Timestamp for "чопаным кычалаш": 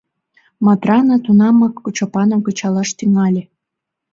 1.95-2.89